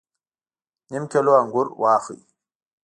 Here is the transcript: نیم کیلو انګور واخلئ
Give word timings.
نیم 0.91 1.03
کیلو 1.11 1.33
انګور 1.41 1.67
واخلئ 1.81 2.21